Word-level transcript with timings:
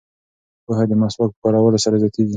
پوهه 0.65 0.83
د 0.89 0.93
مسواک 1.01 1.29
په 1.33 1.39
کارولو 1.43 1.83
سره 1.85 1.95
زیاتیږي. 2.01 2.29